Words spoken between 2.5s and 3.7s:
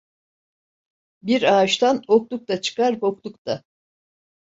çıkar, bokluk da.